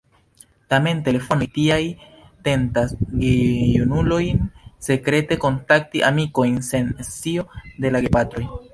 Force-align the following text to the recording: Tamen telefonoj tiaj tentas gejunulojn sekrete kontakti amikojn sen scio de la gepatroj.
Tamen 0.73 1.01
telefonoj 1.07 1.47
tiaj 1.57 1.77
tentas 2.47 2.95
gejunulojn 3.25 4.43
sekrete 4.89 5.41
kontakti 5.47 6.05
amikojn 6.13 6.61
sen 6.73 6.95
scio 7.15 7.51
de 7.87 7.97
la 7.97 8.07
gepatroj. 8.09 8.49